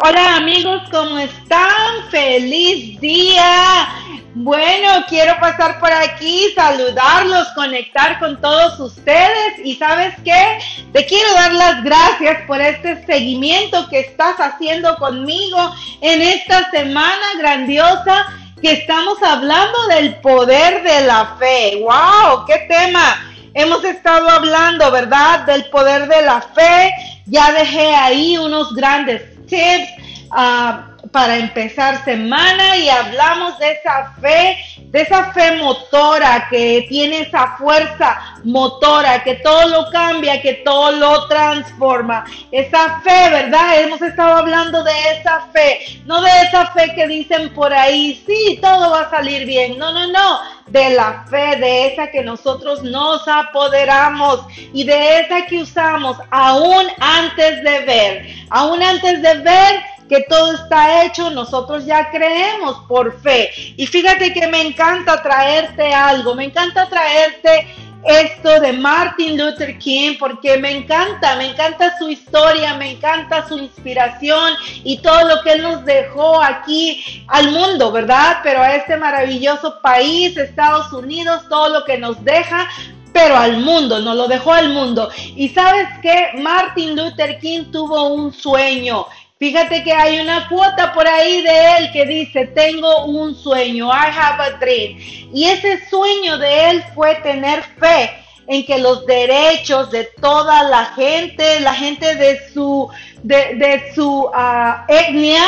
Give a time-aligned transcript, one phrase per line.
[0.00, 2.08] Hola amigos, ¿cómo están?
[2.08, 3.88] ¡Feliz día!
[4.32, 10.60] Bueno, quiero pasar por aquí, saludarlos, conectar con todos ustedes y sabes qué,
[10.92, 17.26] te quiero dar las gracias por este seguimiento que estás haciendo conmigo en esta semana
[17.36, 18.24] grandiosa
[18.62, 21.82] que estamos hablando del poder de la fe.
[21.82, 22.46] ¡Wow!
[22.46, 23.20] ¡Qué tema!
[23.52, 25.40] Hemos estado hablando, ¿verdad?
[25.40, 26.94] Del poder de la fe.
[27.26, 29.90] Ya dejé ahí unos grandes tips
[30.30, 34.58] uh, para empezar semana y hablamos de esa fe,
[34.90, 40.92] de esa fe motora que tiene esa fuerza motora, que todo lo cambia, que todo
[40.92, 42.24] lo transforma.
[42.50, 43.80] Esa fe, ¿verdad?
[43.80, 48.58] Hemos estado hablando de esa fe, no de esa fe que dicen por ahí, sí,
[48.60, 49.78] todo va a salir bien.
[49.78, 50.40] No, no, no,
[50.70, 54.40] de la fe, de esa que nosotros nos apoderamos
[54.72, 60.54] y de esa que usamos aún antes de ver, aún antes de ver que todo
[60.54, 63.50] está hecho, nosotros ya creemos por fe.
[63.76, 67.66] Y fíjate que me encanta traerte algo, me encanta traerte
[68.04, 73.58] esto de Martin Luther King porque me encanta, me encanta su historia, me encanta su
[73.58, 74.54] inspiración
[74.84, 78.38] y todo lo que él nos dejó aquí al mundo, ¿verdad?
[78.42, 82.68] Pero a este maravilloso país, Estados Unidos, todo lo que nos deja,
[83.12, 85.10] pero al mundo, nos lo dejó al mundo.
[85.34, 89.06] Y sabes que Martin Luther King tuvo un sueño
[89.38, 94.10] Fíjate que hay una cuota por ahí de él que dice, tengo un sueño, I
[94.12, 94.98] have a dream.
[95.32, 98.17] Y ese sueño de él fue tener fe
[98.48, 102.88] en que los derechos de toda la gente, la gente de su,
[103.22, 105.44] de, su ah, etnia,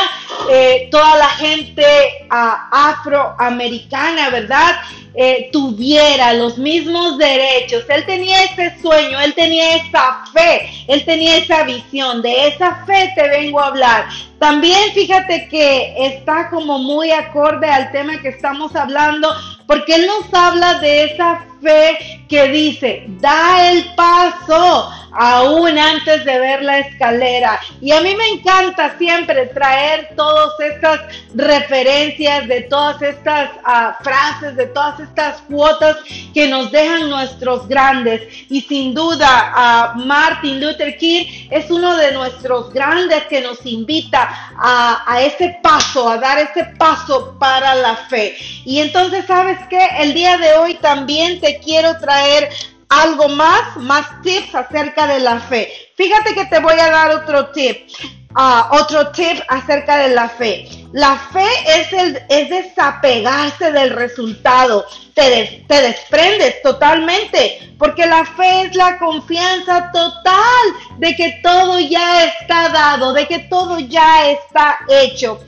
[0.51, 1.83] eh, toda la gente
[2.29, 4.75] uh, afroamericana, ¿verdad?
[5.15, 7.83] Eh, tuviera los mismos derechos.
[7.89, 12.21] Él tenía ese sueño, él tenía esa fe, él tenía esa visión.
[12.21, 14.05] De esa fe te vengo a hablar.
[14.39, 19.33] También fíjate que está como muy acorde al tema que estamos hablando,
[19.65, 26.39] porque él nos habla de esa fe que dice, da el paso aún antes de
[26.39, 27.59] ver la escalera.
[27.81, 31.01] Y a mí me encanta siempre traer todas estas
[31.33, 35.97] referencias, de todas estas ah, frases, de todas estas cuotas
[36.33, 38.21] que nos dejan nuestros grandes.
[38.49, 44.51] Y sin duda, a Martin Luther King es uno de nuestros grandes que nos invita
[44.57, 48.35] a, a ese paso, a dar ese paso para la fe.
[48.65, 49.87] Y entonces, ¿sabes qué?
[49.99, 52.49] El día de hoy también te quiero traer
[52.91, 55.71] algo más, más tips acerca de la fe.
[55.95, 57.87] Fíjate que te voy a dar otro tip,
[58.35, 60.67] uh, otro tip acerca de la fe.
[60.91, 68.63] La fe es, el, es desapegarse del resultado, te, te desprendes totalmente, porque la fe
[68.63, 70.65] es la confianza total
[70.97, 75.39] de que todo ya está dado, de que todo ya está hecho.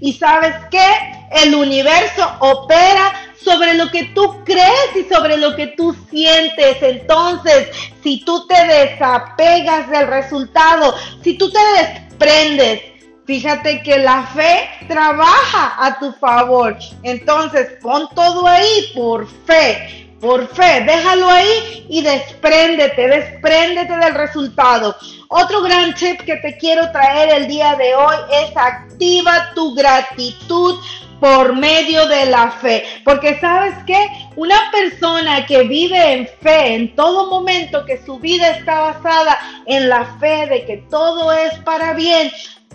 [0.00, 0.86] Y sabes qué?
[1.32, 6.82] El universo opera sobre lo que tú crees y sobre lo que tú sientes.
[6.82, 7.68] Entonces,
[8.02, 12.82] si tú te desapegas del resultado, si tú te desprendes,
[13.24, 16.76] fíjate que la fe trabaja a tu favor.
[17.02, 19.98] Entonces, pon todo ahí por fe.
[20.20, 24.94] Por fe, déjalo ahí y despréndete, despréndete del resultado.
[25.26, 30.78] Otro gran tip que te quiero traer el día de hoy es activa tu gratitud
[31.22, 32.82] por medio de la fe.
[33.04, 33.96] Porque sabes que
[34.34, 39.88] una persona que vive en fe en todo momento, que su vida está basada en
[39.88, 42.32] la fe de que todo es para bien,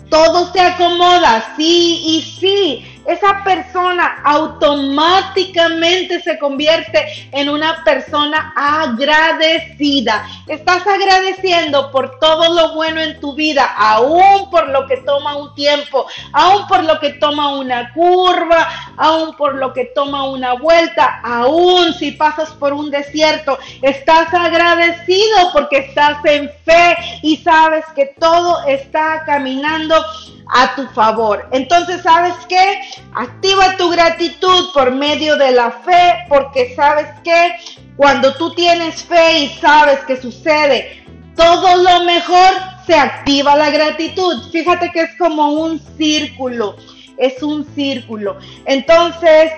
[0.08, 10.28] todo se acomoda, sí y sí esa persona automáticamente se convierte en una persona agradecida.
[10.46, 16.06] Estás agradeciendo por todo lo bueno en tu vida, aún por lo que toma tiempo,
[16.32, 21.92] aún por lo que toma una curva, aún por lo que toma una vuelta, aún
[21.94, 23.58] si pasas por un desierto.
[23.82, 29.96] Estás agradecido porque estás en fe y sabes que todo está caminando
[30.54, 31.46] a tu favor.
[31.52, 32.80] Entonces, ¿sabes qué?
[33.14, 37.52] Activa tu gratitud por medio de la fe, porque sabes que
[37.96, 41.04] cuando tú tienes fe y sabes que sucede
[41.36, 42.52] todo lo mejor,
[42.88, 44.50] se activa la gratitud.
[44.50, 46.74] Fíjate que es como un círculo,
[47.16, 48.36] es un círculo.
[48.64, 49.52] Entonces,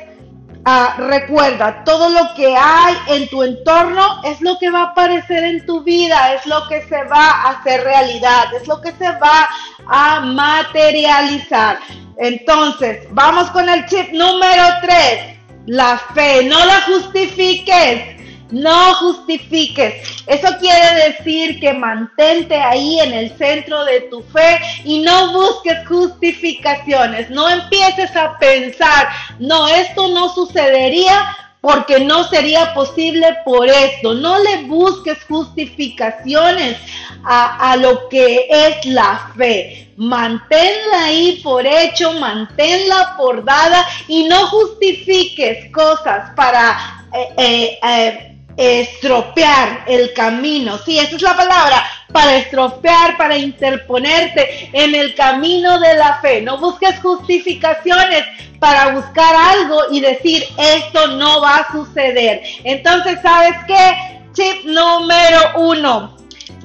[0.67, 5.43] Ah, recuerda, todo lo que hay en tu entorno es lo que va a aparecer
[5.43, 9.11] en tu vida, es lo que se va a hacer realidad, es lo que se
[9.13, 9.49] va
[9.89, 11.79] a materializar.
[12.19, 15.39] Entonces, vamos con el chip número 3.
[15.65, 18.20] La fe, no la justifiques.
[18.53, 20.23] No justifiques.
[20.27, 25.87] Eso quiere decir que mantente ahí en el centro de tu fe y no busques
[25.87, 27.31] justificaciones.
[27.31, 29.09] No empieces a pensar,
[29.39, 34.15] no, esto no sucedería porque no sería posible por esto.
[34.15, 36.77] No le busques justificaciones
[37.25, 39.93] a, a, lo que es la fe.
[39.97, 48.37] Manténla ahí por hecho, manténla por dada y no justifiques cosas para eh, eh, eh,
[48.57, 50.79] estropear el camino.
[50.79, 56.43] Sí, esa es la palabra, para estropear, para interponerte en el camino de la fe.
[56.43, 58.25] No busques justificaciones
[58.59, 62.43] para buscar algo y decir, esto no va a suceder.
[62.65, 64.23] Entonces, ¿sabes qué?
[64.33, 66.17] Chip número uno.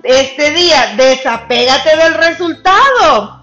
[0.03, 3.41] Este día, desapégate del resultado.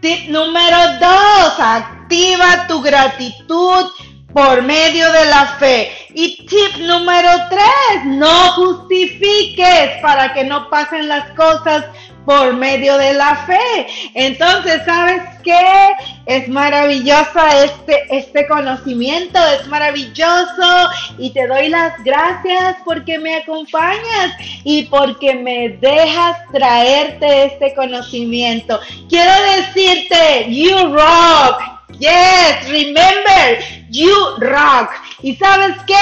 [0.00, 3.86] Tip número dos, activa tu gratitud
[4.32, 5.92] por medio de la fe.
[6.14, 11.84] Y tip número tres, no justifiques para que no pasen las cosas
[12.24, 13.86] por medio de la fe.
[14.14, 15.90] Entonces, ¿sabes qué?
[16.26, 24.34] Es maravillosa este, este conocimiento, es maravilloso y te doy las gracias porque me acompañas
[24.64, 28.78] y porque me dejas traerte este conocimiento.
[29.08, 31.80] Quiero decirte, you rock.
[31.98, 33.58] Yes, remember,
[33.90, 34.90] you rock.
[35.22, 35.94] ¿Y sabes qué?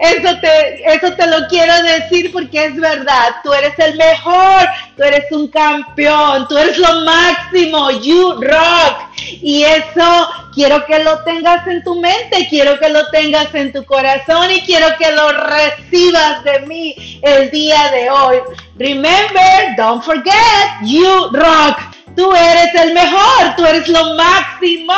[0.00, 3.36] Eso te, eso te lo quiero decir porque es verdad.
[3.42, 9.08] Tú eres el mejor, tú eres un campeón, tú eres lo máximo, you rock.
[9.42, 13.84] Y eso quiero que lo tengas en tu mente, quiero que lo tengas en tu
[13.84, 18.36] corazón y quiero que lo recibas de mí el día de hoy.
[18.76, 20.34] Remember, don't forget,
[20.82, 21.78] you rock.
[22.16, 24.94] Tú eres el mejor, tú eres lo máximo.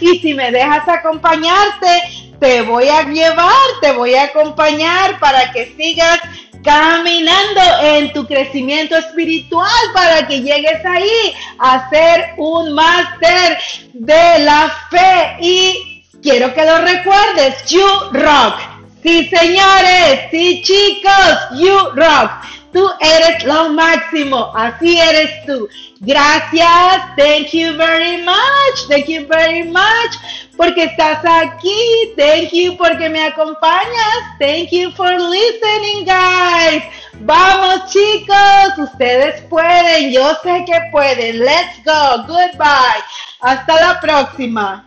[0.00, 2.02] Y si me dejas acompañarte,
[2.44, 6.20] te voy a llevar, te voy a acompañar para que sigas
[6.62, 13.56] caminando en tu crecimiento espiritual para que llegues ahí a ser un máster
[13.94, 15.36] de la fe.
[15.40, 18.58] Y quiero que lo recuerdes, you rock.
[19.02, 22.30] Sí, señores, sí, chicos, you rock.
[22.74, 25.66] Tú eres lo máximo, así eres tú.
[26.00, 30.18] Gracias, thank you very much, thank you very much,
[30.56, 36.84] porque estás aquí, thank you porque me acompañas, thank you for listening, guys.
[37.20, 41.40] Vamos chicos, ustedes pueden, yo sé que pueden.
[41.40, 43.02] Let's go, goodbye.
[43.40, 44.84] Hasta la próxima.